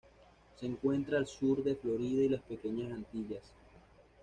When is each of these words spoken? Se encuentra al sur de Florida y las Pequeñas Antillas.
Se 0.59 0.65
encuentra 0.65 1.19
al 1.19 1.27
sur 1.27 1.63
de 1.63 1.75
Florida 1.75 2.23
y 2.23 2.29
las 2.29 2.41
Pequeñas 2.41 2.91
Antillas. 2.91 3.43